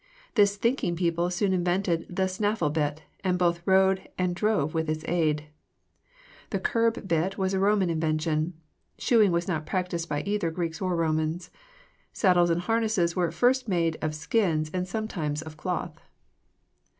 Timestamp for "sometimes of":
14.87-15.55